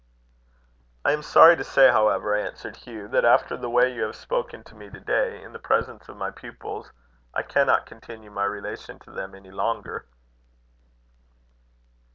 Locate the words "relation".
8.45-8.97